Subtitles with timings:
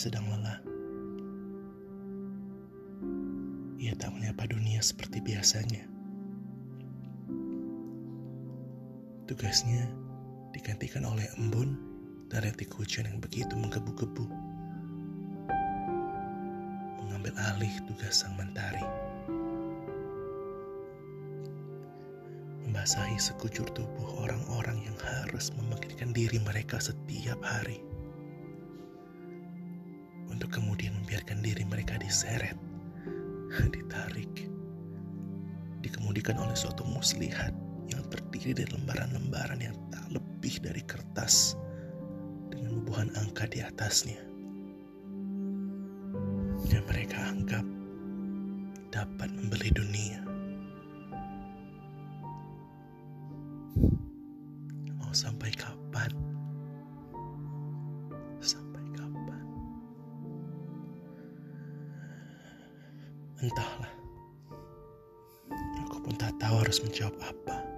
[0.00, 0.56] sedang lelah.
[3.76, 5.84] Ia tak menyapa dunia seperti biasanya.
[9.28, 9.92] Tugasnya
[10.56, 11.76] digantikan oleh embun
[12.32, 14.24] dan retik hujan yang begitu menggebu-gebu.
[17.04, 18.80] Mengambil alih tugas sang mentari.
[22.64, 27.89] Membasahi sekujur tubuh orang-orang yang harus membangkitkan diri mereka setiap hari.
[31.10, 32.54] Membiarkan diri mereka diseret
[33.74, 34.46] ditarik,
[35.82, 37.50] dikemudikan oleh suatu muslihat
[37.90, 41.58] yang terdiri dari lembaran-lembaran yang tak lebih dari kertas
[42.46, 44.22] dengan bubuhan angka di atasnya.
[46.70, 47.66] Yang mereka anggap
[48.94, 50.22] dapat membeli dunia.
[54.94, 56.29] Mau sampai kapan?
[63.40, 63.92] Entahlah.
[65.88, 67.69] Aku pun tak tahu harus menjawab apa.